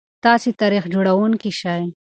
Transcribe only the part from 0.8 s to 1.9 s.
جوړونکي شئ.